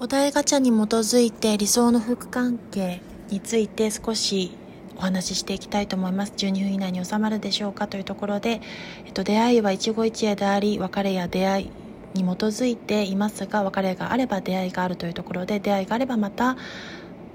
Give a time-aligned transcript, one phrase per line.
[0.00, 4.56] お題ガチャに基づいて理想の夫婦関係について少し
[4.96, 6.34] お話ししていきたいと思います。
[6.36, 8.60] 12分以内に収まるでしょうかというところで、
[9.06, 11.70] えっと、出会いは一期一会であり別れや出会い
[12.14, 16.56] に基づいていますが別れがあれば出会いがあるというところで出会いがあればまた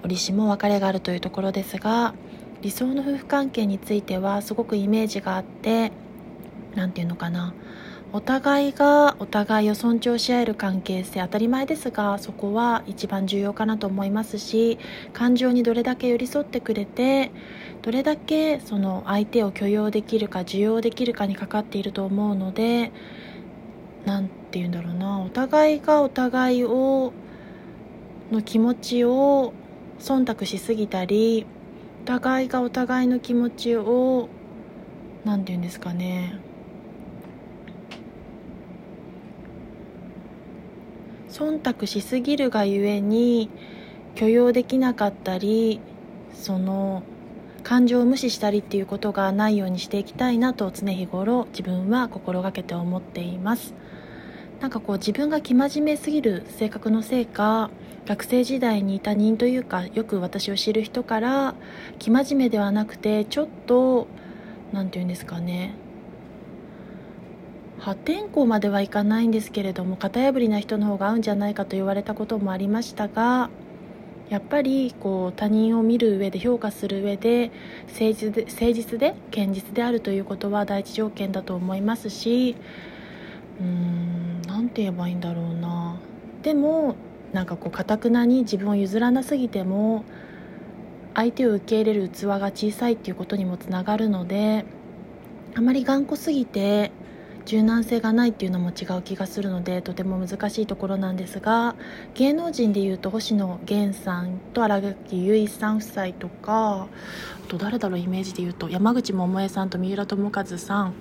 [0.05, 2.13] 折しも別れがあるというところですが
[2.61, 5.91] 理想の夫婦関係についてはすごくイメージがあって
[6.75, 7.53] 何て言うのかな。
[8.15, 14.77] お互いがお互いを尊重し合える関係性当たり前ですがそこは一番重要かなと思いますし
[15.13, 17.31] 感情にどれだけ寄り添ってくれて
[17.81, 22.91] どれだけその相手を許容できるか受容できるかにかかっていると思うので
[24.05, 27.13] 何て言うんだろうなお互いがお互いを
[28.31, 29.53] の気持ちを
[29.97, 31.47] 忖度しすぎたり
[32.03, 34.29] お互いがお互いの気持ちを
[35.25, 36.52] 何て言うんですかね。
[41.33, 43.49] 忖度しすぎるがゆえに
[44.13, 45.81] 許容できなかったり
[46.31, 47.01] その
[47.63, 53.73] 感情を無視したりっていうことがないようにしていきたいなと常日頃自分は心がけて思っています。
[54.59, 57.71] なんかこう自分が生真面目すぎる性格のせいか
[58.05, 61.55] 学生時代に他人というかよく私を知る人から
[61.99, 64.07] 生真面目ではなくてちょっと
[64.71, 65.73] 何て言うんですかね
[67.83, 73.49] 破天荒まではいかないんですけれども型破りな人の方が合うんじゃないかと言われたこともありましたが
[74.29, 77.51] やっぱりこう他人を見る上で評価する上で
[77.87, 82.55] 誠実で誠実で堅実であるということは第一条件だと思いますし
[83.59, 85.99] うーん何て言えばいいんだろうな。
[86.41, 86.95] でも
[87.33, 90.05] なんかこうかたくなに自分を譲らなすぎても
[91.15, 94.63] 相手を受け入れる器が小さいっていうことにもつながるので
[95.53, 96.91] あまり頑固すぎて
[97.45, 101.75] 柔軟性がないっていうのも違う気がするのでとても難しいところなんですが
[102.13, 106.87] 芸能人でいうと星野源さんと新垣結衣さん夫妻とか
[107.43, 110.93] あと誰だろうイメージでいうと山口百恵さんと三浦友和さん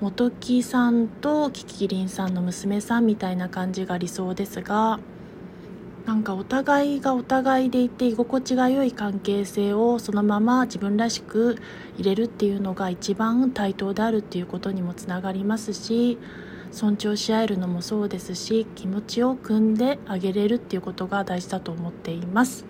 [0.00, 4.98] 本木さんとキキリンさんの娘さんみたいな感じが理想ですが
[6.06, 11.58] なんかお互いがお互いでいて居心地が良い関係性をそのまま自分らしく
[11.98, 16.16] 入れるっていうのが一番対等であるっていうことにもつながりますし
[16.70, 22.64] 尊重し合えるのもそうですし気持ちを汲んであげれるっていうことが大事だと思っています。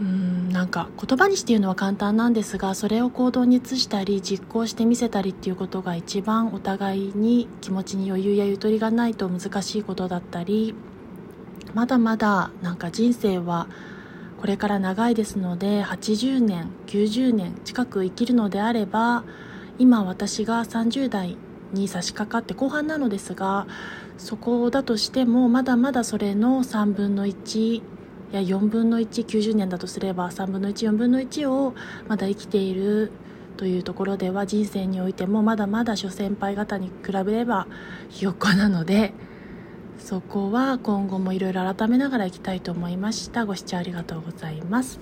[0.00, 10.72] うんなんか言葉にして言うのは簡単なんですがそれを行動に移したり実行してみせたりっていうことが一番お互いに気持ちに余裕やゆとりがないと難しいことだったり
[11.74, 13.68] まだまだなんか人生は
[14.40, 19.24] これから長いですので80年90年近く生きるのであれば
[19.78, 21.36] 今私が30代
[21.72, 23.66] に差し掛かって後半なのですが
[24.16, 27.82] そこだとしてもまだまだそれの3分の1
[28.32, 31.74] や4分の190年だとすれば3分の14分の1を
[32.08, 33.10] まだ生きている
[33.56, 37.66] というところでは人生においてもまだまだ諸先輩方に比べれば
[38.08, 39.12] ひよっこなので
[40.08, 43.44] そこは今後もいろいろ改めながらいきたいと思いました。
[43.44, 44.98] ご視聴ありがとうございます。